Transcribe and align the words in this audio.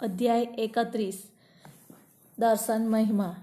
અધ્યાય 0.00 0.48
એકત્રીસ. 0.58 1.22
દર્શન 2.38 2.90
મહિમા. 2.90 3.36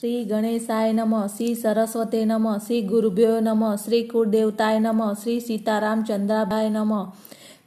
શ્રી 0.00 0.24
ગણેશાય 0.24 0.92
નમઃ, 0.92 1.26
શ્રી 1.26 1.54
સરસ્વતે 1.54 2.24
નમઃ, 2.24 2.58
શ્રી 2.58 2.82
ગુરુભ્યો 2.82 3.40
નમઃ, 3.40 3.76
શ્રી 3.76 4.02
કુળદેવતાય 4.02 4.78
નમઃ, 4.78 5.12
શ્રી 5.14 5.40
સીતારામચંદ્રાભાય 5.40 6.68
નમઃ, 6.68 7.12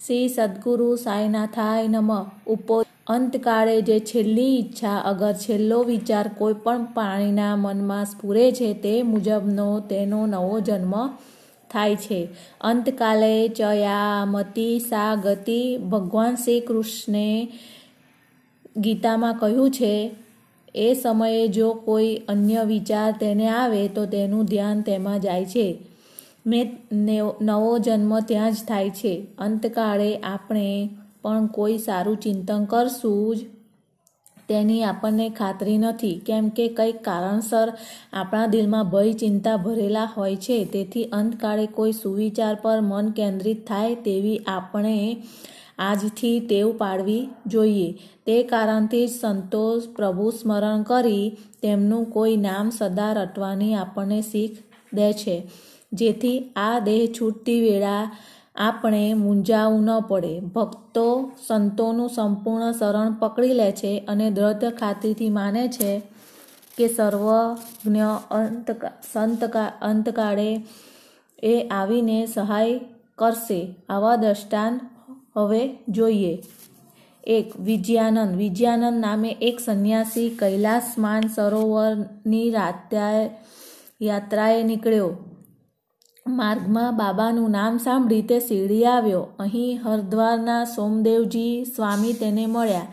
શ્રી 0.06 0.30
સદગુરુ 0.30 0.96
સાંઈનાથાય 0.96 1.88
નમઃ. 1.88 2.26
ઉપો 2.48 2.84
અંતકાળે 3.08 3.82
જે 3.82 4.00
છેલ્લી 4.00 4.60
ઈચ્છા, 4.60 4.98
અગર 4.98 5.34
છેલ્લો 5.34 5.84
વિચાર 5.84 6.32
કોઈ 6.38 6.54
પણ 6.54 6.84
પ્રાણીના 6.84 7.56
મનમાં 7.56 8.06
સ્ફુરે 8.06 8.52
છે, 8.52 8.74
તે 8.74 9.02
મુજબનો 9.02 9.80
તેનો 9.80 10.26
નવો 10.26 10.60
જન્મ 10.60 11.08
થાય 11.72 11.96
છે. 11.96 12.28
અંતકાલે 12.62 13.48
ચયામતી 13.48 14.80
સા 14.80 15.16
ગતિ 15.16 15.78
ભગવાન 15.78 16.36
શ્રી 16.36 16.60
કૃષ્ણે 16.60 17.52
ગીતામાં 18.76 19.34
કહ્યું 19.34 19.72
છે, 19.72 20.12
એ 20.76 20.94
સમયે 20.94 21.48
જો 21.48 21.74
કોઈ 21.74 22.16
અન્ય 22.28 22.64
વિચાર 22.64 23.12
તેને 23.20 23.48
આવે, 23.50 23.88
તો 23.88 24.06
તેનું 24.06 24.46
ધ્યાન 24.46 24.82
તેમાં 24.82 25.20
જાય 25.20 25.46
છે. 25.46 25.68
મેં 26.46 26.78
નવો 27.42 27.78
જન્મ 27.80 28.20
ત્યાં 28.20 28.52
જ 28.52 28.56
થાય 28.68 28.90
છે. 28.90 29.28
અંતકાળે 29.38 30.18
આપણે 30.18 30.90
પણ 31.22 31.48
કોઈ 31.48 31.78
સારું 31.78 32.18
ચિંતન 32.18 32.66
કરશું 32.66 33.36
જ 33.36 33.40
તેની 34.50 34.84
આપણને 34.84 35.30
ખાતરી 35.30 35.78
નથી. 35.78 36.22
કેમ 36.26 36.50
કે 36.50 36.68
કંઈક 36.68 37.04
કારણસર 37.04 37.74
આપણા 38.14 38.46
દિલમાં 38.46 38.90
ભય, 38.90 39.14
ચિંતા 39.14 39.58
ભરેલા 39.58 40.06
હોય 40.18 40.36
છે. 40.36 40.66
તેથી 40.66 41.04
અંતકાળે 41.04 41.66
કોઈ 41.66 41.92
સુવિચાર 41.92 42.56
પર 42.56 42.82
મન 42.82 43.12
કેન્દ્રિત 43.12 43.68
થાય 43.68 43.96
તેવી 43.96 44.38
આપણે 44.48 45.18
આજથી 45.80 46.40
ટેવ 46.40 46.72
પાડવી 46.78 47.30
જોઈએ. 47.48 47.90
તે 48.26 48.44
કારણથી 48.44 49.08
જ 49.08 49.12
સંતોષ 49.12 49.88
પ્રભુ 49.96 50.30
સ્મરણ 50.30 50.82
કરી 50.82 51.38
તેમનું 51.62 52.06
કોઈ 52.12 52.38
નામ 52.38 52.70
સદા 52.70 53.14
રટવાની 53.14 53.74
આપણને 53.76 54.22
શીખ 54.22 54.58
દે 54.94 55.14
છે. 55.14 55.38
જેથી 55.94 56.40
આ 56.56 56.80
દેહ 56.80 57.14
છૂટતી 57.22 57.62
વેળા 57.62 58.04
આપણે 58.56 59.14
મૂંઝાવું 59.14 59.84
ન 59.84 60.00
પડે. 60.00 60.40
ભક્તો 60.40 61.32
સંતોનું 61.48 62.10
સંપૂર્ણ 62.10 62.72
શરણ 62.72 63.14
પકડી 63.14 63.54
લે 63.54 63.72
છે 63.72 63.92
અને 64.08 64.28
દ્રઢ 64.32 64.74
ખાતરીથી 64.74 65.30
માને 65.30 65.68
છે 65.68 65.92
કે 66.78 66.88
સર્વજ્ઞ 66.88 68.00
અંત 68.32 68.72
સંતકા, 69.14 69.72
અંતકાળે 69.82 70.52
એ 71.44 71.68
આવીને 71.72 72.26
સહાય 72.26 72.80
કરશે. 73.16 73.76
આવા 73.90 74.16
દ્રષ્ટાંત 74.16 74.80
હવે 75.36 75.62
જોઈએ. 75.90 76.34
એક, 77.24 77.48
વિજયાનંદ. 77.60 78.36
વિજયાનંદ 78.36 79.00
નામે 79.00 79.32
એક 79.42 79.58
સંન્યાસી 79.60 80.30
કૈલાસ 80.40 80.94
માન 80.98 81.24
સરોવરની 81.28 82.48
યાત્રાએ 84.02 84.62
નીકળ્યો. 84.64 85.10
માર્ગમાં 86.26 86.98
બાબાનું 86.98 87.50
નામ 87.52 87.78
સાંભળી 87.78 88.22
તે 88.22 88.38
શિરડી 88.40 88.86
આવ્યો. 88.86 89.24
અહીં 89.40 89.80
હરદ્વારના 89.84 90.64
સોમદેવજી 90.66 91.54
સ્વામી 91.66 92.14
તેને 92.14 92.46
મળ્યા, 92.46 92.88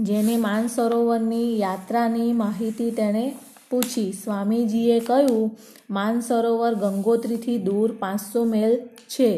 જેને 0.00 0.36
માનસરોવરની 0.36 1.48
યાત્રાની 1.60 2.30
માહિતી 2.32 2.90
તેણે 2.90 3.26
પૂછી. 3.70 4.12
સ્વામીજીએ 4.24 4.96
કહ્યું 5.00 5.44
માનસરોવર 5.90 6.74
ગંગોત્રીથી 6.74 7.58
દૂર 7.58 7.88
પાંચસો 7.98 8.44
મેલ 8.44 8.72
છે. 9.08 9.30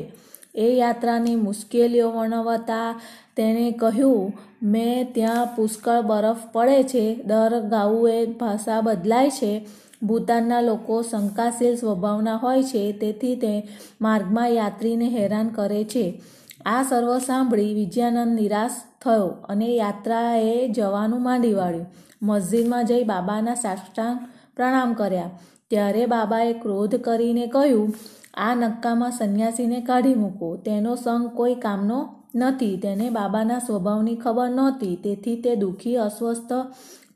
એ 0.57 0.77
યાત્રાની 0.77 1.37
મુશ્કેલીઓ 1.37 2.11
વર્ણવતા 2.11 3.01
તેણે 3.37 3.71
કહ્યું, 3.71 4.33
મેં 4.63 5.13
ત્યાં 5.13 5.47
પુષ્કળ 5.57 6.01
બરફ 6.01 6.37
પડે 6.53 6.83
છે, 6.83 7.15
દર 7.15 7.61
ગાઉએ 7.61 8.27
ભાષા 8.27 8.81
બદલાય 8.81 9.31
છે, 9.31 9.67
ભૂતાનના 10.03 10.61
લોકો 10.61 11.03
શંકાશીલ 11.03 11.77
સ્વભાવના 11.77 12.37
હોય 12.37 12.63
છે, 12.63 12.93
તેથી 12.93 13.37
તે 13.37 13.69
માર્ગમાં 14.01 14.49
યાત્રીને 14.49 15.09
હેરાન 15.09 15.49
કરે 15.49 15.85
છે. 15.85 16.23
આ 16.67 16.83
સર્વ 16.83 17.19
સાંભળી 17.19 17.75
વિજયાનંદ 17.75 18.41
નિરાશ 18.41 18.71
થયો 19.05 19.27
અને 19.27 19.67
યાત્રાએ 19.67 20.69
જવાનું 20.69 21.23
માંડી 21.23 21.53
વાળ્યું. 21.53 21.87
મસ્જિદમાં 22.23 22.87
જઈ 22.87 23.05
બાબાના 23.05 23.55
સાષ્ટાંગ 23.55 24.19
પ્રણામ 24.57 24.95
કર્યા. 24.95 25.31
ત્યારે 25.71 26.07
બાબાએ 26.07 26.53
ક્રોધ 26.53 26.95
કરીને 26.95 27.47
કહ્યું 27.47 27.95
આ 28.37 28.55
નક્કામાં 28.55 29.11
સંન્યાસીને 29.11 29.81
કાઢી 29.81 30.15
મૂકો. 30.15 30.57
તેનો 30.57 30.95
સંગ 30.95 31.29
કોઈ 31.29 31.55
કામનો 31.55 32.15
નથી. 32.35 32.77
તેને 32.77 33.11
બાબાના 33.11 33.59
સ્વભાવની 33.59 34.17
ખબર 34.17 34.51
નહોતી. 34.51 34.97
તેથી 34.97 35.37
તે 35.37 35.55
દુઃખી, 35.55 35.97
અસ્વસ્થ 35.97 36.53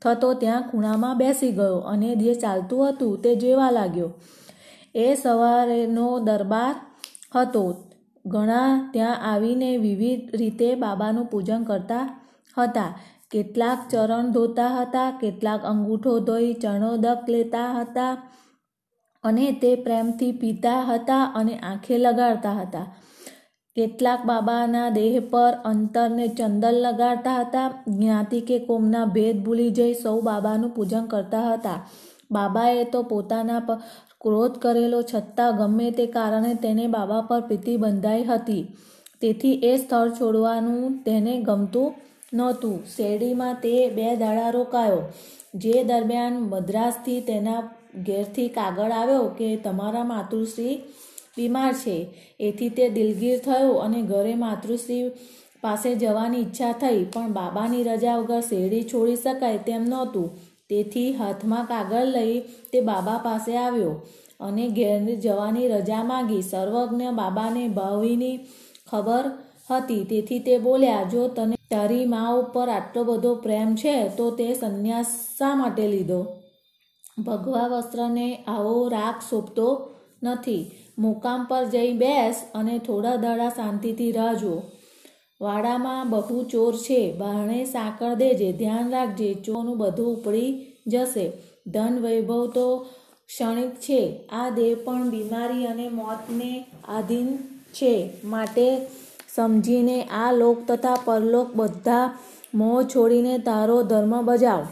થતો 0.01 0.33
ત્યાં 0.33 0.61
ખૂણામાં 0.61 1.17
બેસી 1.17 1.51
ગયો 1.51 1.77
અને 1.77 2.15
જે 2.15 2.33
ચાલતું 2.33 2.89
હતું 2.89 3.21
તે 3.21 3.35
જેવા 3.35 3.71
લાગ્યો. 3.71 4.13
એ 4.95 5.15
સવારેનો 5.15 6.19
દરબાર 6.19 6.75
હતો. 7.35 7.75
ઘણા 8.25 8.89
ત્યાં 8.93 9.33
આવીને 9.33 9.77
વિવિધ 9.77 10.35
રીતે 10.35 10.75
બાબાનું 10.75 11.25
પૂજન 11.25 11.63
કરતા 11.63 12.21
હતા. 12.57 12.99
કેટલાક 13.31 13.77
ચરણ 13.91 14.31
ધોતા 14.31 14.81
હતા, 14.81 15.11
કેટલાક 15.11 15.63
અંગૂઠો 15.63 16.19
ધોઈ 16.19 16.53
ચરણોદક 16.53 17.17
લેતા 17.29 17.79
હતા 17.79 18.17
અને 19.23 19.51
તે 19.51 19.75
પ્રેમથી 19.75 20.31
પીતા 20.31 20.81
હતા 20.81 21.23
અને 21.23 21.57
આંખે 21.57 21.97
લગાડતા 21.97 22.51
હતા. 22.51 22.85
કેટલાક 23.75 24.25
બાબાના 24.25 24.89
દેહ 24.89 25.19
પર 25.19 25.53
અંતરને 25.63 26.27
ચંદન 26.27 26.71
લગાડતા 26.71 27.39
હતા. 27.39 27.67
જ્ઞાતિ 27.87 28.41
કે 28.41 28.59
કોમના 28.59 29.05
ભેદ 29.05 29.43
ભૂલી 29.43 29.69
જઈ 29.69 29.93
સૌ 29.93 30.21
બાબાનું 30.21 30.69
પૂજન 30.69 31.05
કરતા 31.05 31.53
હતા. 31.53 31.89
બાબાએ 32.31 32.83
તો 32.83 33.03
પોતાના 33.03 33.59
પર 33.59 33.77
ક્રોધ 34.21 34.57
કરેલો 34.57 35.01
છતાં 35.01 35.57
ગમે 35.57 35.91
તે 35.91 36.05
કારણે 36.05 36.53
તેને 36.53 36.87
બાબા 36.87 37.21
પર 37.21 37.41
પ્રીતિ 37.41 37.77
બંધાઈ 37.77 38.23
હતી. 38.23 38.63
તેથી 39.21 39.53
એ 39.53 39.77
સ્થળ 39.77 40.09
છોડવાનું 40.09 41.03
તેને 41.03 41.41
ગમતું 41.41 41.93
નહોતું. 42.33 42.79
શેરડીમાં 42.95 43.53
તે 43.53 43.89
બે 43.89 44.15
દાડા 44.15 44.49
રોકાયો. 44.49 45.01
જે 45.55 45.83
દરમિયાન 45.83 46.33
મદ્રાસથી 46.33 47.21
તેના 47.21 47.61
ઘેરથી 48.07 48.49
કાગળ 48.49 48.91
આવ્યો 48.91 49.27
કે 49.37 49.49
તમારા 49.57 50.03
માતૃશ્રી 50.03 50.75
બીમાર 51.37 51.73
છે. 51.73 51.97
એથી 52.39 52.69
તે 52.69 52.85
દિલગીર 52.89 53.37
થયો 53.39 53.73
અને 53.79 54.01
ઘરે 54.01 54.33
માતૃશ્રી 54.35 55.11
પાસે 55.61 55.89
જવાની 55.95 56.41
ઈચ્છા 56.41 56.73
થઈ, 56.73 57.03
પણ 57.13 57.33
બાબાની 57.33 57.83
રજા 57.83 58.17
વગર 58.19 58.41
શેરડી 58.41 58.83
છોડી 58.83 59.15
શકાય 59.15 59.57
તેમ 59.57 59.83
નહોતું. 59.83 60.27
તેથી 60.69 61.11
હાથમાં 61.11 61.65
કાગળ 61.67 62.11
લઈ 62.15 62.35
તે 62.71 62.81
બાબા 62.81 63.19
પાસે 63.23 63.53
આવ્યો 63.57 63.93
અને 64.39 64.65
ઘેર 64.69 64.99
જવાની 65.25 65.67
રજા 65.67 66.03
માગી. 66.03 66.41
સર્વજ્ઞ 66.41 67.07
બાબાને 67.13 67.63
ભાવીની 67.69 68.37
ખબર 68.89 69.25
હતી. 69.69 70.03
તેથી 70.03 70.39
તે 70.39 70.57
બોલ્યા, 70.57 71.03
જો 71.03 71.27
તને 71.27 71.57
તારી 71.69 72.05
મા 72.05 72.29
ઉપર 72.35 72.67
આટલો 72.69 73.03
બધો 73.03 73.35
પ્રેમ 73.35 73.75
છે, 73.75 73.95
તો 74.17 74.31
તે 74.31 74.47
સંન્યાસ 74.53 75.09
શા 75.37 75.55
માટે 75.55 75.85
લીધો? 75.87 76.21
ભગવા 77.17 77.67
વસ્ત્રને 77.67 78.43
આવો 78.47 78.87
રાગ 78.87 79.15
સોંપતો 79.29 79.89
નથી. 80.23 80.71
મુકામ 80.99 81.45
પર 81.49 81.65
જઈ 81.65 81.93
બેસ 81.93 82.43
અને 82.55 82.79
થોડા 82.79 83.15
દડા 83.15 83.49
શાંતિથી 83.49 84.11
રાહ 84.11 84.33
જુઓ. 84.33 84.61
વાડામાં 85.41 86.09
બહુ 86.09 86.43
ચોર 86.43 86.75
છે. 86.75 87.17
બારણે 87.17 87.65
સાંકળ 87.65 88.13
દેજે. 88.13 88.51
ધ્યાન 88.51 88.89
રાખજે. 88.89 89.33
ચોરનું 89.33 89.77
બધું 89.77 90.07
ઉપડી 90.07 90.65
જશે. 90.87 91.31
ધન 91.67 91.99
વૈભવ 92.01 92.47
તો 92.47 92.77
ક્ષણિક 93.27 93.75
છે. 93.75 94.29
આ 94.31 94.49
દેહ 94.49 94.75
પણ 94.85 95.09
બીમારી 95.09 95.65
અને 95.65 95.89
મોતને 95.89 96.65
આધીન 96.87 97.37
છે. 97.73 98.09
માટે 98.23 98.87
સમજીને 99.35 100.03
આ 100.03 100.31
લોક 100.31 100.57
તથા 100.67 100.97
પરલોક 101.05 101.47
બધા 101.55 102.17
મોં 102.55 102.85
છોડીને 102.85 103.37
તારો 103.37 103.83
ધર્મ 103.83 104.25
બજાવ. 104.25 104.67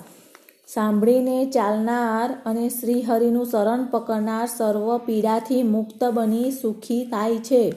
સાંભળીને 0.73 1.45
ચાલનાર 1.45 2.39
અને 2.45 2.69
શ્રીહરિનું 2.69 3.45
શરણ 3.45 3.85
પકડનાર 3.85 4.47
સર્વ 4.57 4.97
પીડાથી 4.97 5.63
મુક્ત 5.63 6.03
બની 6.03 6.51
સુખી 6.51 7.05
થાય 7.05 7.37
છે. 7.37 7.73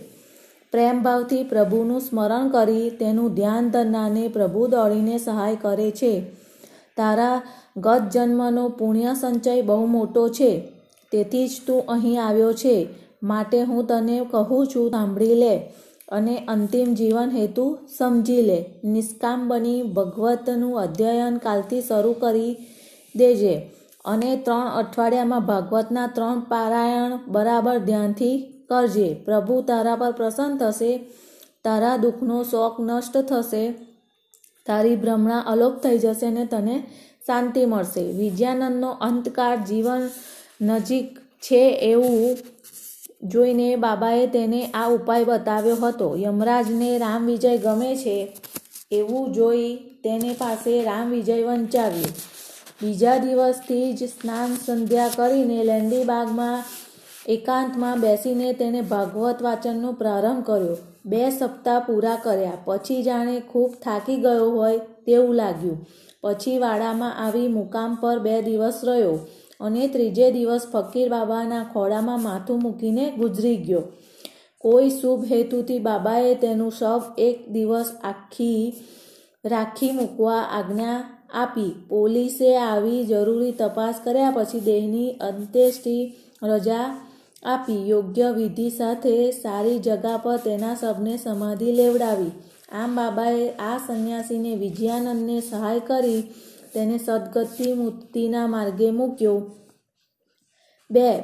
પ્રેમભાવથી 0.72 1.44
પ્રભુનું 1.44 2.00
સ્મરણ 2.00 2.48
કરી 2.48 2.90
તેનું 2.90 3.34
ધ્યાન 3.34 3.70
ધરનારને 3.70 4.28
પ્રભુ 4.28 4.66
દોડીને 4.66 5.18
સહાય 5.18 5.56
કરે 5.56 5.90
છે. 5.90 6.22
તારા 6.96 7.42
ગત 7.76 8.02
જન્મનો 8.12 8.68
પુણ્ય 8.68 9.14
સંચય 9.20 9.62
બહુ 9.62 9.86
મોટો 9.86 10.28
છે. 10.28 10.72
તેથી 11.12 11.48
જ 11.48 11.50
તું 11.66 11.82
અહીં 11.88 12.24
આવ્યો 12.24 12.52
છે. 12.52 12.88
માટે 13.22 13.62
હું 13.62 13.86
તને 13.86 14.26
કહું 14.30 14.66
છું, 14.66 14.90
સાંભળી 14.90 15.34
લે 15.34 15.56
અને 16.08 16.44
અંતિમ 16.48 16.94
જીવન 16.94 17.30
હેતુ 17.30 17.78
સમજી 17.98 18.42
લે. 18.42 18.64
નિષ્કામ 18.84 19.48
બની 19.48 19.82
ભગવતનું 19.82 20.80
અધ્યયન 20.80 21.36
કાલથી 21.36 21.80
શરૂ 21.80 22.12
કરી 22.12 22.56
દેજે. 23.14 23.54
અને 24.04 24.30
ત્રણ 24.36 24.68
અઠવાડિયામાં 24.80 25.46
ભાગવતના 25.46 26.06
ત્રણ 26.06 26.40
પારાયણ 26.48 27.18
બરાબર 27.28 27.76
ધ્યાનથી 27.78 28.36
કરજે. 28.70 29.08
પ્રભુ 29.24 29.56
તારા 29.62 29.96
પર 29.96 30.12
પ્રસન્ન 30.12 30.52
થશે, 30.56 30.92
તારા 31.64 31.96
દુઃખનો 31.96 32.38
શોક 32.42 32.74
નષ્ટ 32.80 33.16
થશે, 33.26 33.64
તારી 34.66 34.96
ભ્રમણા 34.96 35.42
અલોપ 35.46 35.74
થઈ 35.82 35.98
જશે 35.98 36.26
અને 36.26 36.44
તને 36.44 36.76
શાંતિ 37.26 37.62
મળશે. 37.66 38.04
વિજયાનંદનો 38.12 38.90
અંતકાળ 39.00 39.56
જીવન 39.68 40.02
નજીક 40.60 41.08
છે 41.42 41.62
એવું 41.90 42.36
જોઈને 43.22 43.68
બાબાએ 43.76 44.26
તેને 44.26 44.60
આ 44.74 44.88
ઉપાય 44.88 45.24
બતાવ્યો 45.24 45.76
હતો. 45.76 46.08
યમરાજને 46.16 46.90
રામ 46.98 47.22
વિજય 47.26 47.52
ગમે 47.56 47.90
છે 47.96 48.16
એવું 48.92 49.32
જોઈ 49.32 49.70
તેને 50.04 50.30
પાસે 50.34 50.72
રામ 50.82 51.06
વિજય 51.10 51.36
વંચાવ્યું. 51.46 52.14
બીજા 52.82 53.18
દિવસથી 53.18 53.88
જ 53.92 54.06
સ્નાન 54.08 54.54
સંધ્યા 54.56 55.10
કરીને 55.16 55.58
લેંડીબાગમાં 55.64 56.64
એકાંતમાં 57.26 58.00
બેસીને 58.00 58.48
તેને 58.54 58.80
ભાગવત 58.82 59.44
વાચનનો 59.46 59.90
પ્રારંભ 59.92 60.42
કર્યો. 60.46 60.76
બે 61.04 61.20
સપ્તાહ 61.30 61.84
પૂરા 61.86 62.16
કર્યા. 62.16 62.62
પછી 62.64 63.02
જાણે 63.02 63.36
ખૂબ 63.52 63.76
થાકી 63.84 64.16
ગયો 64.16 64.48
હોય 64.50 64.82
તેવું 65.06 65.36
લાગ્યું. 65.36 65.78
પછી 66.22 66.58
વાડામાં 66.58 67.14
આવી 67.24 67.48
મુકામ 67.48 67.96
પર 68.02 68.18
બે 68.18 68.34
દિવસ 68.42 68.82
રહ્યો 68.84 69.14
અને 69.60 69.84
ત્રીજે 69.88 70.26
દિવસ 70.30 70.64
ફકીર 70.72 71.08
બાબાના 71.08 71.64
ખોળામાં 71.72 72.22
માથું 72.22 72.62
મૂકીને 72.62 73.04
ગુજરી 73.10 73.56
ગયો. 73.56 73.84
કોઈ 74.64 74.90
શુભ 74.90 75.24
હેતુથી 75.30 75.80
બાબાએ 75.80 76.34
તેનું 76.34 76.72
શવ 76.72 77.02
એક 77.28 77.36
દિવસ 77.50 77.88
આખી 78.04 78.60
રાખી 79.44 79.92
મૂકવા 79.92 80.42
આજ્ઞા 80.50 80.98
આપી. 81.32 81.86
પોલીસે 81.88 82.58
આવી 82.58 83.04
જરૂરી 83.04 83.52
તપાસ 83.52 84.00
કર્યા 84.04 84.30
પછી 84.30 84.60
દેહની 84.60 85.10
અંત્યેષ્ટિ 85.10 86.14
રજા 86.42 87.06
આપી. 87.42 87.88
યોગ્ય 87.88 88.30
વિધિ 88.30 88.70
સાથે 88.70 89.30
સારી 89.30 89.78
જગા 89.78 90.16
પર 90.16 90.36
તેના 90.36 90.74
શબને 90.74 91.16
સમાધિ 91.16 91.72
લેવડાવી. 91.72 92.30
આમ 92.72 92.96
બાબાએ 92.96 93.48
આ 93.50 93.78
સંન્યાસીને 93.86 94.54
વિજયાનંદને 94.54 95.40
સહાય 95.40 95.80
કરી 95.80 96.22
તેને 96.74 96.98
સદગતિ 96.98 97.72
મુક્તિના 97.72 98.46
માર્ગે 98.46 98.90
મૂક્યો. 98.90 99.50
બે 100.90 101.20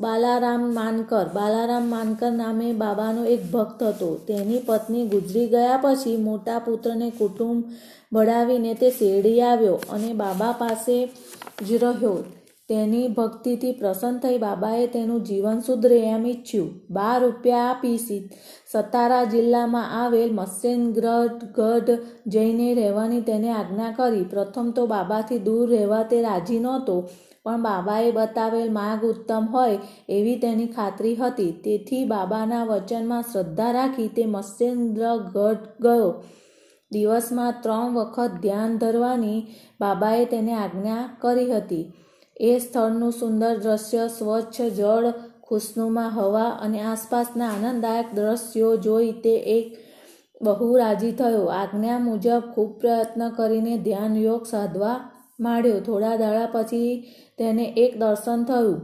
બાલારામ 0.00 0.74
માનકર. 0.74 1.26
બાલારામ 1.34 1.86
માનકર 1.88 2.32
નામે 2.32 2.72
બાબાનો 2.72 3.24
એક 3.24 3.50
ભક્ત 3.50 3.82
હતો. 3.82 4.14
તેની 4.28 4.58
પત્ની 4.66 5.06
ગુજરી 5.06 5.46
ગયા 5.46 5.78
પછી 5.82 6.16
મોટા 6.16 6.58
પુત્રને 6.58 7.10
કુટુંબ 7.10 7.64
ભળાવીને 8.12 8.74
તે 8.74 8.90
શેરડી 8.90 9.40
આવ્યો 9.40 9.74
અને 9.90 10.12
બાબા 10.12 10.52
પાસે 10.52 11.06
જ 11.66 11.72
રહ્યો. 11.72 12.24
તેની 12.68 13.08
ભક્તિથી 13.16 13.74
પ્રસન્ન 13.80 14.16
થઈ 14.22 14.38
બાબાએ 14.38 14.86
તેનું 14.94 15.20
જીવન 15.24 15.58
સુધરે 15.66 15.98
એમ 16.06 16.24
ઈચ્છ્યું. 16.26 16.70
બાર 16.90 17.18
રૂપિયા 17.22 17.66
આપી 17.66 17.98
સતારા 18.72 19.24
જિલ્લામાં 19.24 19.92
આવેલ 19.98 20.32
મત્સ્યનગ્રહ 20.34 21.36
ગઢ 21.56 21.92
જઈને 22.26 22.68
રહેવાની 22.74 23.20
તેને 23.28 23.52
આજ્ઞા 23.52 23.92
કરી. 23.92 24.24
પ્રથમ 24.24 24.72
તો 24.76 24.86
બાબાથી 24.86 25.38
દૂર 25.38 25.66
રહેવા 25.70 26.02
તે 26.04 26.18
રાજી 26.22 26.58
નહોતો, 26.58 26.96
પણ 27.44 27.62
બાબાએ 27.62 28.08
બતાવેલ 28.12 28.70
માર્ગ 28.70 29.04
ઉત્તમ 29.04 29.46
હોય 29.52 29.76
એવી 30.08 30.40
તેની 30.44 30.74
ખાતરી 30.76 31.14
હતી. 31.14 31.52
તેથી 31.64 32.04
બાબાના 32.04 32.64
વચનમાં 32.64 33.28
શ્રદ્ધા 33.32 33.70
રાખી 33.72 34.08
તે 34.16 34.24
મત્સ્યેન્દ્રગઢ 34.26 35.68
ગયો. 35.80 36.10
દિવસમાં 36.90 37.54
ત્રણ 37.62 37.94
વખત 37.94 38.42
ધ્યાન 38.42 38.74
ધરવાની 38.78 39.38
બાબાએ 39.80 40.26
તેને 40.34 40.52
આજ્ઞા 40.54 41.04
કરી 41.22 41.48
હતી. 41.52 41.84
એ 42.40 42.58
સ્થળનું 42.58 43.12
સુંદર 43.12 43.58
દ્રશ્ય, 43.58 44.08
સ્વચ્છ 44.08 44.60
જળ, 44.60 45.12
ખુશનુમા 45.42 46.08
હવા 46.08 46.48
અને 46.48 46.82
આસપાસના 46.82 47.48
આનંદદાયક 47.48 48.14
દ્રશ્યો 48.14 48.76
જોઈ 48.76 49.12
તે 49.12 49.36
એક 49.36 49.78
બહુ 50.42 50.76
રાજી 50.76 51.12
થયો. 51.12 51.44
આજ્ઞા 51.44 51.98
મુજબ 51.98 52.40
ખૂબ 52.54 52.80
પ્રયત્ન 52.80 53.28
કરીને 53.28 53.78
ધ્યાન 53.78 54.16
યોગ 54.16 54.46
સાધવા 54.46 55.10
માંડ્યો. 55.40 55.80
થોડા 55.80 56.16
દાડા 56.16 56.46
પછી 56.52 57.04
તેને 57.38 57.64
એક 57.64 58.00
દર્શન 58.00 58.44
થયું. 58.44 58.80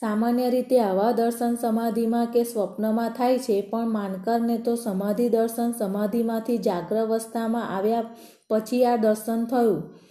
સામાન્ય 0.00 0.50
રીતે 0.50 0.80
આવા 0.80 1.12
દર્શન 1.12 1.54
સમાધિમાં 1.54 2.26
કે 2.26 2.44
સ્વપ્નમાં 2.44 3.10
થાય 3.10 3.38
છે, 3.38 3.60
પણ 3.60 3.88
માનકરને 3.88 4.58
તો 4.58 4.74
સમાધિ 4.74 5.28
દર્શન 5.28 5.72
સમાધિમાંથી 5.72 6.58
જાગ્રવસ્થામાં 6.58 7.76
આવ્યા 7.76 8.04
પછી 8.50 8.84
આ 8.84 8.96
દર્શન 8.96 9.44
થયું. 9.44 10.05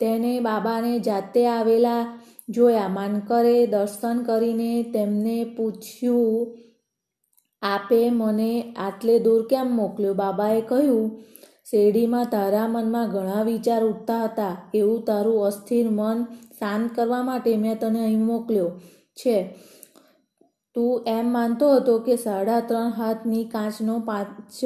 તેને 0.00 0.32
બાબાને 0.40 0.92
જાતે 0.98 1.42
આવેલા 1.46 2.02
જોયા. 2.48 2.88
માનકરે 2.88 3.56
દર્શન 3.66 4.18
કરીને 4.22 4.72
તેમને 4.92 5.36
પૂછ્યું, 5.56 6.56
આપે 7.62 8.00
મને 8.10 8.52
આટલે 8.78 9.14
દૂર 9.18 9.42
કેમ 9.46 9.68
મોકલ્યો? 9.76 10.14
બાબાએ 10.14 10.60
કહ્યું, 10.60 11.06
શેરડીમાં 11.70 12.30
તારા 12.30 12.68
મનમાં 12.68 13.10
ઘણા 13.10 13.42
વિચાર 13.42 13.82
ઉઠતા 13.84 14.22
હતા. 14.24 14.54
એવું 14.74 15.00
તારું 15.04 15.46
અસ્થિર 15.46 15.86
મન 15.90 16.18
શાંત 16.58 16.94
કરવા 16.96 17.22
માટે 17.22 17.52
મેં 17.56 17.76
તને 17.78 18.00
અહીં 18.00 18.24
મોકલ્યો 18.24 18.70
છે. 19.16 19.36
તું 20.76 20.92
એમ 21.06 21.26
માનતો 21.32 21.66
હતો 21.76 21.94
કે 21.98 22.14
સાડા 22.16 22.60
ત્રણ 22.60 22.90
હાથની 22.90 23.44
કાચનો 23.44 23.94
પાંચ 24.00 24.58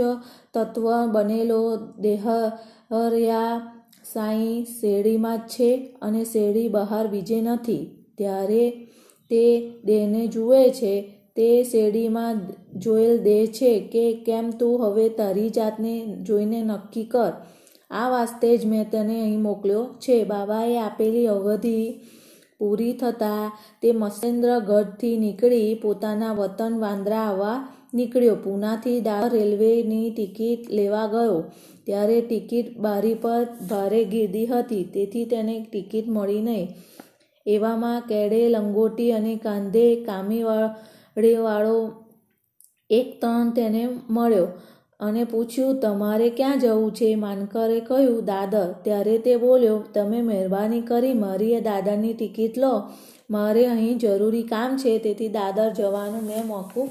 તત્વ 0.55 0.87
બનેલો 1.13 1.61
દેહર્યા 1.99 3.55
સાંઈ 4.13 4.65
શેરડીમાં 4.81 5.39
જ 5.39 5.41
છે 5.41 5.71
અને 6.03 6.25
શેરડી 6.25 6.69
બહાર 6.69 7.07
બીજે 7.07 7.41
નથી. 7.41 7.83
ત્યારે 8.19 8.65
તે 9.31 9.45
દેહને 9.85 10.27
જુએ 10.27 10.71
છે, 10.71 10.95
તે 11.37 11.63
શેરડીમાં 11.63 12.41
જોયેલ 12.77 13.19
દેહ 13.19 13.47
છે 13.47 13.81
કે 13.93 14.05
કેમ 14.27 14.51
તું 14.51 14.87
હવે 14.87 15.09
તારી 15.09 15.51
જાતને 15.51 15.95
જોઈને 16.23 16.63
નક્કી 16.63 17.05
કર. 17.05 17.33
આ 17.91 18.09
વાસ્તે 18.09 18.57
જ 18.57 18.67
મેં 18.67 18.91
તને 18.91 19.21
અહીં 19.21 19.43
મોકલ્યો 19.43 19.85
છે. 20.01 20.25
બાબાએ 20.25 20.79
આપેલી 20.79 21.27
અવધિ 21.27 21.93
પૂરી 22.59 22.93
થતાં 22.93 23.53
તે 23.83 23.93
મત્સ્યેન્દ્રગઢથી 23.93 25.17
નીકળી 25.17 25.75
પોતાના 25.75 26.33
વતન 26.33 26.75
વાંદરા 26.81 27.19
આવવા 27.19 27.69
નીકળ્યો. 27.95 28.35
પૂનાથી 28.35 29.01
દાદર 29.01 29.33
રેલવેની 29.39 30.11
ટિકિટ 30.11 30.71
લેવા 30.71 31.07
ગયો. 31.07 31.39
ત્યારે 31.87 32.21
ટિકિટ 32.21 32.79
બારી 32.79 33.15
પર 33.15 33.45
ભારે 33.71 34.05
ગીર્દી 34.05 34.47
હતી. 34.47 34.85
તેથી 34.85 35.25
તેને 35.25 35.67
ટિકિટ 35.71 36.09
મળી 36.09 36.43
નહીં. 36.43 36.69
એવામાં 37.47 38.01
કેડે 38.01 38.49
લંગોટી 38.49 39.13
અને 39.13 39.37
કાંધે 39.37 40.05
કામીવાળેવાળો 40.05 41.93
એક 42.91 43.23
તણ 43.23 43.51
તેને 43.51 43.89
મળ્યો 44.11 44.49
અને 45.01 45.25
પૂછ્યું, 45.25 45.81
તમારે 45.81 46.31
ક્યાં 46.31 46.59
જવું 46.59 46.95
છે? 46.95 47.15
માનકરે 47.15 47.81
કહ્યું, 47.81 48.25
દાદર. 48.25 48.75
ત્યારે 48.83 49.19
તે 49.19 49.37
બોલ્યો, 49.37 49.79
તમે 49.95 50.23
મહેરબાની 50.23 50.81
કરી 50.81 51.15
મારી 51.15 51.61
દાદરની 51.61 52.13
ટિકિટ 52.13 52.59
લો. 52.59 52.83
મારે 53.31 53.67
અહીં 53.67 53.99
જરૂરી 53.99 54.43
કામ 54.43 54.77
છે. 54.77 54.99
તેથી 54.99 55.29
દાદર 55.29 55.73
જવાનું 55.73 56.23
મેં 56.23 56.47
મોકૂફ 56.47 56.89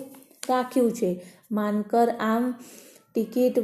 રાખ્યું 0.50 0.92
છે. 0.92 1.24
માનકર 1.52 2.08
આમ 2.20 2.54
ટિકિટ 3.14 3.60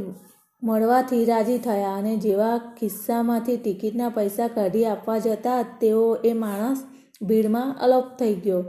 મળવાથી 0.64 1.26
રાજી 1.26 1.58
થયા 1.58 1.96
અને 1.96 2.16
જેવા 2.16 2.58
ખિસ્સામાંથી 2.80 3.58
ટિકિટના 3.58 4.10
પૈસા 4.10 4.48
કાઢી 4.48 4.86
આપવા 4.86 5.18
જતા 5.18 5.62
તેઓ 5.82 6.16
એ 6.16 6.34
માણસ 6.34 6.84
ભીડમાં 7.22 7.76
અલોપ 7.82 8.04
થઈ 8.20 8.34
ગયો. 8.34 8.64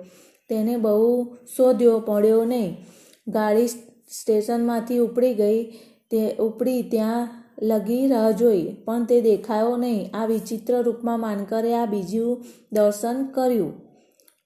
તેને 0.49 0.77
બહુ 0.77 1.25
શોધ્યો, 1.57 2.01
પડ્યો 2.01 2.45
નહીં. 2.45 2.77
ગાડી 3.29 3.67
સ્ટેશનમાંથી 3.67 4.99
ઉપડી 4.99 5.35
ગઈ, 5.35 5.65
તે 6.11 6.37
ઉપડી 6.37 6.83
ત્યાં 6.83 7.29
લગી 7.63 8.09
રાહ 8.09 8.31
જોઈ, 8.31 8.77
પણ 8.85 9.05
તે 9.05 9.21
દેખાયો 9.21 9.77
નહીં. 9.77 10.11
આ 10.15 10.27
વિચિત્ર 10.27 10.83
રૂપમાં 10.83 11.21
માનકરે 11.21 11.75
આ 11.75 11.87
બીજું 11.87 12.45
દર્શન 12.73 13.25
કર્યું. 13.25 13.88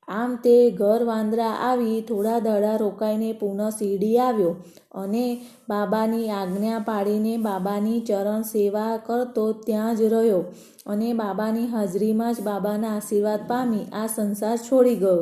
આમ 0.08 0.36
તે 0.36 0.70
ઘર 0.70 1.02
વાંદરા 1.04 1.52
આવી 1.68 2.00
થોડા 2.00 2.38
દડા 2.38 2.76
રોકાઈને 2.76 3.32
પુનઃ 3.32 3.62
શિરડી 3.78 4.18
આવ્યો 4.18 4.52
અને 4.94 5.24
બાબાની 5.68 6.30
આજ્ઞા 6.30 6.78
પાડીને 6.78 7.36
બાબાની 7.36 8.00
ચરણ 8.00 8.42
સેવા 8.42 8.96
કરતો 8.96 9.52
ત્યાં 9.52 9.96
જ 9.96 10.02
રહ્યો 10.02 10.42
અને 10.86 11.12
બાબાની 11.12 11.66
હાજરીમાં 11.66 12.34
જ 12.34 12.40
બાબાના 12.40 12.94
આશીર્વાદ 12.96 13.42
પામી 13.48 13.84
આ 13.92 14.06
સંસાર 14.06 14.56
છોડી 14.56 14.94
ગયો. 14.94 15.20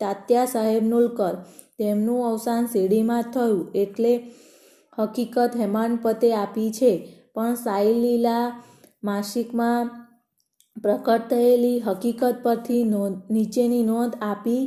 તાત્યા 0.00 0.44
સાહેબ 0.44 0.84
નુલકર, 0.84 1.34
તેમનું 1.78 2.26
અવસાન 2.26 2.66
શિરડીમાં 2.66 3.22
થયું 3.22 3.70
એટલે 3.74 4.12
હકીકત 4.98 5.56
હેમાનપતે 5.56 6.34
આપી 6.34 6.70
છે. 6.70 6.92
પણ 7.34 7.54
સાઈ 7.54 7.94
લીલા 7.94 8.62
માસિકમાં 9.04 10.07
પ્રકટ 10.84 11.28
થયેલી 11.30 11.78
હકીકત 11.86 12.36
પરથી 12.44 12.82
નીચેની 13.34 13.84
નોંધ 13.90 14.16
આપી 14.22 14.62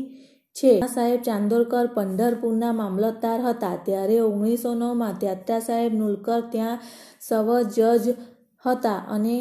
છે. 0.56 0.72
સાહેબ 0.94 1.22
ચાંદોરકર 1.28 1.88
પંઢરપુરના 1.96 2.74
મામલતદાર 2.80 3.40
હતા. 3.48 3.78
ત્યારે 3.86 4.18
ઓગણીસો 4.28 4.72
નવમાં 4.76 5.20
ત્યાત્રા 5.22 5.62
સાહેબ 5.68 5.94
નુલકર 6.02 6.42
ત્યાં 6.54 6.80
સવ 7.28 7.48
જજ 7.76 8.06
હતા 8.66 9.00
અને 9.16 9.38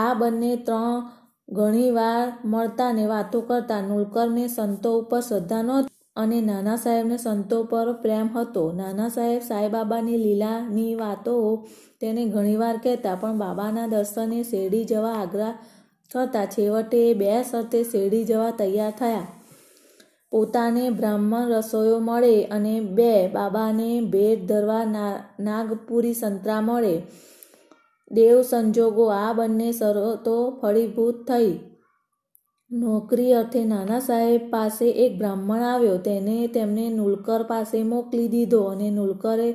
આ 0.00 0.12
બંને 0.20 0.52
ત્રણ 0.66 0.96
ઘણી 1.48 1.90
વાર 1.98 2.24
મળતા 2.52 2.92
ને 2.92 3.04
વાતો 3.12 3.38
કરતા 3.48 3.82
નુલકરને 3.90 4.44
સંતો 4.48 4.90
ઉપર 5.00 5.22
શ્રદ્ધા 5.28 5.62
નહોતી 5.62 5.94
અને 6.16 6.38
નાના 6.40 6.78
સાહેબને 6.84 7.16
સંતો 7.18 7.58
પર 7.70 7.88
પ્રેમ 8.02 8.28
હતો. 8.36 8.62
નાના 8.72 9.10
સાહેબ 9.16 9.42
સાંઈબાબાની 9.48 10.20
લીલાની 10.24 10.94
વાતો 11.02 11.34
તેને 12.00 12.22
ઘણીવાર 12.34 12.76
કહેતા, 12.84 13.16
પણ 13.20 13.38
બાબાના 13.42 13.90
દર્શને 13.92 14.38
શેરડી 14.50 14.84
જવા 14.90 15.16
આગ્રહ 15.22 15.54
કરતા 16.14 16.46
છેવટે 16.46 17.14
બે 17.14 17.42
શરતે 17.42 17.84
શેરડી 17.84 18.24
જવા 18.24 18.50
તૈયાર 18.50 18.90
થયા. 18.98 19.26
પોતાને 20.32 20.90
બ્રાહ્મણ 20.90 21.48
રસોયો 21.48 22.00
મળે 22.00 22.44
અને 22.44 22.80
બે 22.80 23.28
બાબાને 23.28 24.00
ભેટ 24.00 24.46
ધરવા 24.46 24.84
નાગપુરી 25.40 26.14
સંતરા 26.14 26.60
મળે. 26.60 27.02
દેવ 28.10 28.42
સંજોગો 28.42 29.04
આ 29.10 29.32
બંને 29.32 29.72
શરતો 29.72 30.58
ફળીભૂત 30.62 31.16
થઈ. 31.28 31.52
નોકરી 32.70 33.32
અર્થે 33.32 33.64
નાના 33.64 34.00
સાહેબ 34.00 34.50
પાસે 34.50 34.88
એક 34.90 35.18
બ્રાહ્મણ 35.18 35.62
આવ્યો. 35.62 35.96
તેને 35.96 36.46
તેમને 36.46 36.88
નુલકર 36.90 37.42
પાસે 37.42 37.82
મોકલી 37.82 38.28
દીધો 38.28 38.60
અને 38.64 38.90
નુલકરે 38.90 39.52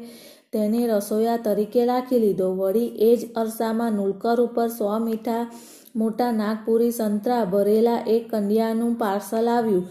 તેને 0.51 0.87
રસોયા 0.87 1.37
તરીકે 1.37 1.85
રાખી 1.85 2.19
લીધો. 2.19 2.47
વળી 2.55 2.85
એ 2.85 3.15
જ 3.15 3.21
અરસામાં 3.35 3.93
નુલકર 3.93 4.41
ઉપર 4.41 4.67
સો 4.67 4.99
મીઠા 4.99 5.43
મોટા 5.95 6.31
નાગપુરી 6.31 6.91
સંતરા 6.91 7.43
ભરેલા 7.45 8.03
એક 8.07 8.29
કંડિયાનું 8.31 8.93
પાર્સલ 8.95 9.49
આવ્યું. 9.49 9.87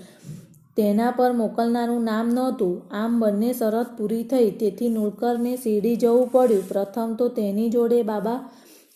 તેના 0.76 1.10
પર 1.10 1.32
મોકલનારું 1.32 2.02
નામ 2.04 2.28
નહોતું. 2.28 2.74
આમ 2.94 3.20
બંને 3.20 3.52
શરત 3.52 3.88
પૂરી 3.98 4.24
થઈ. 4.24 4.50
તેથી 4.50 4.88
નુલકરને 4.88 5.52
શીરડી 5.56 5.96
જવું 5.96 6.28
પડ્યું. 6.28 6.68
પ્રથમ 6.68 7.14
તો 7.14 7.28
તેની 7.28 7.70
જોડે 7.70 8.02
બાબા 8.02 8.40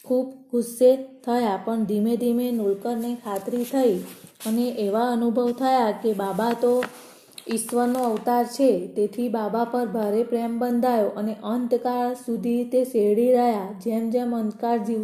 ખૂબ 0.04 0.26
ગુસ્સે 0.50 0.90
થયા, 0.96 1.58
પણ 1.64 1.84
ધીમે 1.84 2.16
ધીમે 2.16 2.46
નુલકરને 2.50 3.14
ખાતરી 3.14 3.64
થઈ 3.64 3.94
અને 4.46 4.66
એવા 4.68 5.08
અનુભવ 5.12 5.52
થયા 5.52 5.90
કે 6.02 6.12
બાબા 6.12 6.52
તો 6.61 6.73
ઈશ્વરનો 7.50 8.00
અવતાર 8.04 8.44
છે. 8.44 8.70
તેથી 8.96 9.28
બાબા 9.28 9.64
પર 9.64 9.87
ભારે 9.87 10.23
પ્રેમ 10.23 10.58
બંધાયો 10.58 11.08
અને 11.08 11.34
અંતકાળ 11.44 12.14
સુધી 12.14 12.64
તે 12.64 12.84
શેરડી 12.84 13.32
રહ્યા. 13.32 13.66
જેમ 13.84 14.11
જેમ 14.11 14.37
અંતકાળ 14.37 14.78
જીવ 14.78 15.02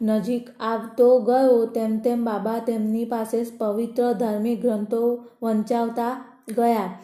નજીક 0.00 0.48
આવતો 0.60 1.20
ગયો 1.20 1.66
તેમ 1.66 1.98
તેમ 1.98 2.24
બાબા 2.24 2.58
તેમની 2.58 3.04
પાસે 3.04 3.46
પવિત્ર 3.58 4.12
ધાર્મિક 4.12 4.62
ગ્રંથો 4.62 5.24
વંચાવતા 5.42 6.40
ગયા. 6.56 7.00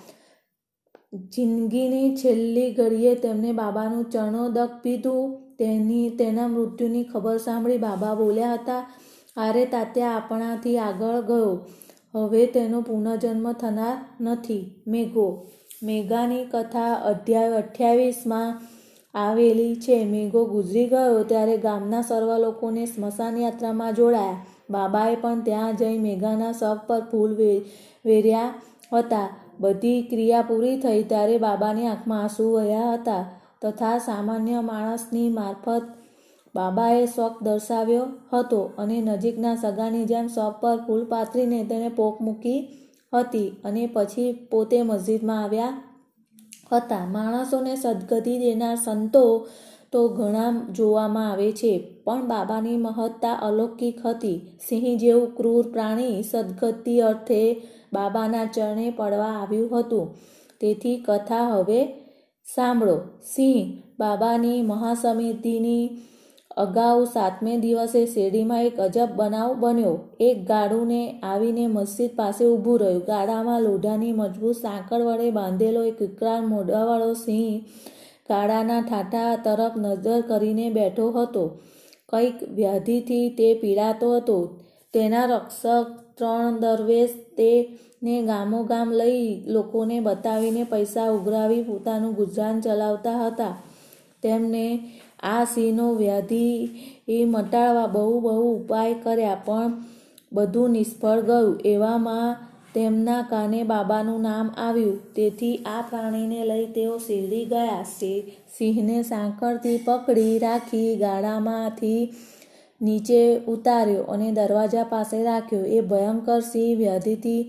જિંદગીની 1.15 2.17
છેલ્લી 2.17 2.75
ઘડીએ 2.75 3.15
તેમને 3.15 3.53
બાબાનું 3.53 4.11
ચરણોદક 4.11 4.71
પીધું. 4.83 5.43
તેની, 5.59 6.09
તેના 6.09 6.49
મૃત્યુની 6.49 7.05
ખબર 7.05 7.37
સાંભળી 7.37 7.79
બાબા 7.79 8.15
બોલ્યા 8.15 8.53
હતા, 8.53 8.93
આરે 9.37 9.65
તાત્યા 9.65 10.11
આપણાથી 10.11 10.79
આગળ 10.79 11.21
ગયો. 11.21 11.67
હવે 12.15 12.47
તેનો 12.47 12.81
પુનર્જન્મ 12.81 13.53
થનાર 13.53 13.97
નથી. 14.21 14.83
મેઘો, 14.87 15.47
મેઘાની 15.83 16.45
કથા 16.45 16.95
અધ્યાય 16.95 17.49
અઠ્યાવીસમાં 17.49 18.61
આવેલી 19.14 19.76
છે. 19.76 19.97
મેઘો 20.07 20.42
ગુજરી 20.47 20.88
ગયો 20.88 21.23
ત્યારે 21.25 21.57
ગામના 21.59 22.02
સર્વ 22.02 22.31
લોકોને 22.38 22.85
સ્મશાન 22.87 23.37
યાત્રામાં 23.37 23.95
જોડાયા. 23.95 24.42
બાબાએ 24.71 25.16
પણ 25.16 25.42
ત્યાં 25.42 25.78
જઈ 25.81 25.97
મેઘાના 25.99 26.52
શબ 26.52 26.78
પર 26.88 27.02
ફૂલ 27.11 27.33
વેર્યા 28.04 28.50
હતા. 28.92 29.28
બધી 29.61 30.02
ક્રિયા 30.02 30.42
પૂરી 30.42 30.76
થઈ 30.76 31.02
ત્યારે 31.04 31.38
બાબાની 31.38 31.88
આંખમાં 31.88 32.23
આંસુ 32.23 32.47
વહ્યા 32.52 32.95
હતા 32.95 33.25
તથા 33.62 33.99
સામાન્ય 34.00 34.62
માણસની 34.62 35.28
મારફત 35.31 35.85
બાબાએ 36.54 37.04
શોખ 37.07 37.37
દર્શાવ્યો 37.45 38.07
હતો 38.33 38.61
અને 38.76 38.97
નજીકના 39.00 39.57
સગાની 39.57 40.04
જેમ 40.04 40.26
શવ 40.28 40.50
પર 40.61 40.78
ફૂલ 40.87 41.04
પાથરીને 41.04 41.61
તેને 41.64 41.88
પોક 41.90 42.16
મૂકી 42.21 42.61
હતી 43.12 43.49
અને 43.64 43.83
પછી 43.95 44.31
પોતે 44.50 44.78
મસ્જિદમાં 44.83 45.42
આવ્યા. 45.45 45.73
હતા. 46.73 47.07
માણસોને 47.07 47.76
સદગતિ 47.76 48.38
દેનાર 48.38 48.76
સંતો 48.76 49.49
તો 49.93 50.09
ઘણા 50.09 50.67
જોવામાં 50.73 51.31
આવે 51.31 51.52
છે, 51.52 51.95
પણ 52.05 52.29
બાબાની 52.29 52.76
મહત્તા 52.76 53.33
અલૌકિક 53.35 54.07
હતી. 54.07 54.59
સિંહ 54.69 54.99
જેવું 54.99 55.37
ક્રૂર 55.37 55.73
પ્રાણી 55.73 56.23
સદગતિ 56.23 57.00
અર્થે 57.00 57.62
બાબાના 57.93 58.45
ચરણે 58.45 58.91
પડવા 58.91 59.25
આવ્યું 59.25 59.79
હતું. 59.79 60.14
તેથી 60.61 60.97
કથા 60.97 61.49
હવે 61.49 61.85
સાંભળો. 62.55 62.97
સિંહ 63.23 63.83
બાબાની 63.99 64.62
મહાસમિતિની 64.62 65.91
અગાઉ 66.57 67.05
સાતમે 67.07 67.53
દિવસે 67.61 68.01
શેરડીમાં 68.07 68.65
એક 68.65 68.77
અજબ 68.79 69.11
બનાવ 69.17 69.51
બન્યો. 69.61 69.95
એક 70.21 70.39
ગાડુને 70.47 71.03
આવીને 71.23 71.65
મસ્જિદ 71.67 72.13
પાસે 72.17 72.45
ઊભું 72.45 72.79
રહ્યું. 72.81 73.05
ગાડામાં 73.07 73.63
લોઢાની 73.63 74.13
મજબૂત 74.13 74.57
સાંકળ 74.57 75.03
વડે 75.03 75.31
બાંધેલો 75.31 75.83
એક 75.85 75.99
વિકરાળ 76.01 76.43
મોઢાવાળો 76.47 77.13
સિંહ 77.15 77.65
ગાડાના 78.29 78.83
ઠાઠા 78.83 79.33
તરફ 79.37 79.77
નજર 79.77 80.21
કરીને 80.21 80.67
બેઠો 80.71 81.07
હતો. 81.11 81.45
કંઈક 82.09 82.37
વ્યાધિથી 82.55 83.27
તે 83.29 83.49
પીડાતો 83.55 84.09
હતો. 84.17 84.39
તેના 84.95 85.27
રક્ષક 85.27 85.89
ત્રણ 86.17 86.55
દરવેશ 86.61 87.17
તેને 87.37 88.17
ગામોગામ 88.23 88.89
લઈ 88.93 89.27
લોકોને 89.47 89.97
બતાવીને 90.01 90.65
પૈસા 90.65 91.11
ઉઘરાવી 91.11 91.63
પોતાનું 91.63 92.15
ગુજરાન 92.15 92.57
ચલાવતા 92.61 93.19
હતા. 93.23 93.55
તેમને 94.23 94.67
આ 95.23 95.45
સિંહનો 95.45 95.95
વ્યાધિ 95.95 96.69
એ 97.09 97.25
મટાડવા 97.25 97.87
બહુ 97.87 98.21
બહુ 98.21 98.55
ઉપાય 98.55 98.95
કર્યા, 98.95 99.35
પણ 99.35 99.73
બધું 100.33 100.71
નિષ્ફળ 100.71 101.21
ગયું. 101.21 101.61
એવામાં 101.64 102.37
તેમના 102.75 103.23
કાને 103.31 103.62
બાબાનું 103.62 104.21
નામ 104.21 104.50
આવ્યું. 104.57 105.14
તેથી 105.14 105.57
આ 105.57 105.81
પ્રાણીને 105.91 106.45
લઈ 106.45 106.67
તેઓ 106.67 106.99
શેરડી 106.99 107.45
ગયા. 107.45 107.83
સિંહને 108.59 109.02
સાંકળથી 109.02 109.79
પકડી 109.85 110.38
રાખી 110.38 110.97
ગાડામાંથી 110.97 112.00
નીચે 112.81 113.21
ઉતાર્યો 113.47 114.02
અને 114.02 114.33
દરવાજા 114.33 114.85
પાસે 114.85 115.19
રાખ્યો. 115.25 115.64
એ 115.67 115.81
ભયંકર 115.81 116.41
સિંહ 116.41 116.79
વ્યાધિથી 116.79 117.43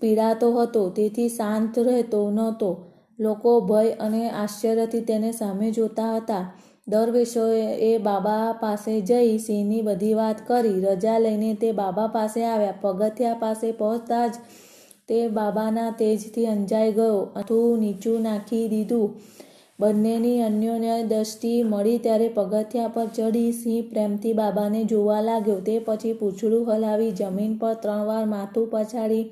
પીડાતો 0.00 0.48
હતો. 0.52 0.88
તેથી 0.90 1.28
શાંત 1.28 1.78
રહેતો 1.78 2.30
નહોતો. 2.30 2.70
લોકો 3.22 3.52
ભય 3.60 3.96
અને 4.00 4.22
આશ્ચર્યથી 4.32 5.06
તેને 5.10 5.32
સામે 5.32 5.70
જોતા 5.70 6.12
હતા. 6.16 6.44
દરવેશોએ 6.88 7.90
બાબા 7.98 8.46
પાસે 8.60 8.94
જઈ 9.00 9.38
સિંહની 9.38 9.82
બધી 9.82 10.14
વાત 10.14 10.38
કરી, 10.46 10.80
રજા 10.80 11.18
લઈને 11.18 11.54
તે 11.54 11.72
બાબા 11.72 12.06
પાસે 12.06 12.44
આવ્યા. 12.44 12.80
પગથિયા 12.80 13.34
પાસે 13.34 13.72
પહોંચતા 13.72 14.26
જ 14.26 14.34
તે 15.08 15.20
બાબાના 15.28 15.90
તેજથી 15.98 16.46
અંજાઈ 16.46 16.92
ગયો. 16.92 17.20
અથું 17.36 17.78
નીચું 17.78 18.20
નાખી 18.22 18.66
દીધું. 18.68 19.08
બંનેની 19.80 20.42
અન્યોન્ય 20.42 20.96
દ્રષ્ટિ 21.02 21.52
મળી 21.62 21.98
ત્યારે 21.98 22.28
પગથિયા 22.28 22.88
પર 22.88 23.08
ચડી 23.16 23.52
સિંહ 23.52 23.88
પ્રેમથી 23.90 24.32
બાબાને 24.32 24.84
જોવા 24.84 25.20
લાગ્યો. 25.20 25.60
તે 25.60 25.74
પછી 25.78 26.12
પૂછડું 26.12 26.68
હલાવી 26.68 27.12
જમીન 27.12 27.54
પર 27.56 27.74
ત્રણ 27.74 28.04
વાર 28.06 28.24
માથું 28.26 28.70
પછાડી 28.70 29.24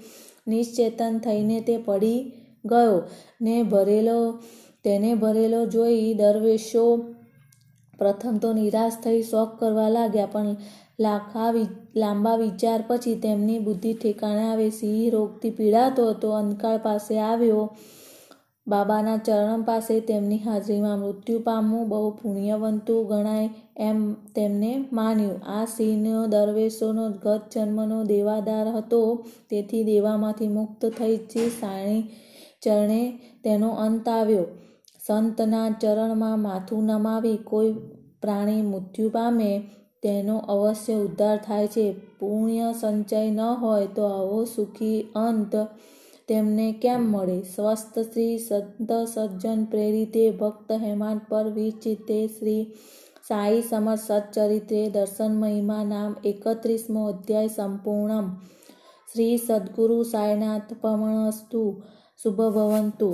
નિશ્ચેતન 0.49 1.19
થઈને 1.19 1.59
તે 1.61 1.77
પડી 1.79 2.21
ગયો. 2.65 3.03
ને 3.41 3.63
ભરેલો, 3.63 4.39
તેને 4.85 5.15
ભરેલો 5.15 5.67
જોઈ 5.67 6.15
દરવેશો 6.15 7.05
પ્રથમ 7.99 8.39
તો 8.39 8.53
નિરાશ 8.53 8.93
થઈ 9.05 9.23
શોખ 9.23 9.61
કરવા 9.61 9.89
લાગ્યા, 9.89 10.27
પણ 10.27 10.57
લાખા 11.01 11.55
લાંબા 11.97 12.37
વિચાર 12.37 12.85
પછી 12.87 13.15
તેમની 13.15 13.59
બુદ્ધિ 13.59 13.93
ઠેકાણે 13.95 14.43
આવે. 14.43 14.71
સિંહ 14.71 15.11
રોગથી 15.11 15.51
પીડાતો 15.51 16.11
હતો. 16.11 16.31
અંતકાળ 16.31 16.79
પાસે 16.79 17.19
આવ્યો. 17.19 17.77
બાબાના 18.69 19.17
ચરણ 19.17 19.63
પાસે 19.63 20.01
તેમની 20.01 20.39
હાજરીમાં 20.39 20.99
મૃત્યુ 20.99 21.39
પામવું 21.39 21.89
બહુ 21.89 22.11
પુણ્યવંતું 22.11 23.09
ગણાય 23.09 23.51
એમ 23.77 24.15
તેમને 24.15 24.85
માન્યું. 24.93 25.41
આ 25.47 25.65
સિંહનો, 25.65 26.27
દરવેશોનો, 26.27 27.09
ગત 27.09 27.41
જન્મનો 27.55 28.05
દેવાદાર 28.05 28.69
હતો. 28.69 29.27
તેથી 29.51 29.85
દેવામાંથી 29.85 30.49
મુક્ત 30.49 30.87
થઈ 30.87 31.17
સાણી 31.61 32.11
ચરણે 32.63 33.03
તેનો 33.45 33.69
અંત 33.69 34.09
આવ્યો. 34.09 34.45
સંતના 35.07 35.71
ચરણમાં 35.71 36.39
માથું 36.39 36.85
નમાવી 36.85 37.37
કોઈ 37.37 37.73
પ્રાણી 38.23 38.63
મૃત્યુ 38.63 39.09
પામે 39.09 39.63
તેનો 40.03 40.37
અવશ્ય 40.39 40.95
ઉદ્ધાર 40.95 41.37
થાય 41.37 41.67
છે. 41.67 41.93
પુણ્ય 41.93 42.75
સંચય 42.81 43.31
ન 43.31 43.41
હોય 43.41 43.87
તો 43.87 44.03
આવો 44.03 44.45
સુખી 44.45 45.03
અંત 45.15 45.57
તેમને 46.29 46.73
કેમ 46.73 47.11
મળે? 47.11 47.43
સ્વસ્થ 47.43 47.99
શ્રી 47.99 48.39
સંત 48.39 48.93
સજ્જન 48.93 49.65
પ્રેરિતે 49.65 50.31
ભક્ત 50.31 50.73
હેમાંત 50.73 51.21
પર 51.29 51.49
વિચિતે 51.49 52.27
શ્રી 52.27 52.65
સાઈ 53.29 53.63
સમજ 53.63 53.99
સચ્ચરિત્રે 53.99 54.91
દર્શન 54.91 55.41
મહિમા 55.41 55.85
નામ 55.85 56.17
એકત્રીસમો 56.25 57.07
અધ્યાય 57.07 57.49
સંપૂર્ણમ. 57.49 58.27
શ્રી 59.13 59.37
સદગુરુ 59.37 60.03
સાયનાથ 60.03 60.75
પમણસ્તુ 60.81 61.83
શુભ 62.21 62.41
ભવંતુ 62.55 63.09